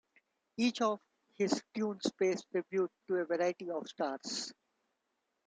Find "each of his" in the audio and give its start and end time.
0.57-1.61